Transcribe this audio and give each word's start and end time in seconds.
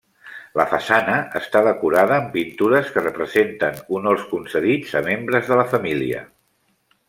La 0.59 0.63
façana 0.69 1.17
està 1.39 1.61
decorada 1.67 2.15
amb 2.15 2.33
pintures 2.39 2.91
que 2.97 3.05
representen 3.05 3.79
honors 3.99 4.27
concedits 4.33 4.99
a 5.03 5.07
membres 5.13 5.53
de 5.53 5.61
la 5.63 5.71
família. 5.77 6.27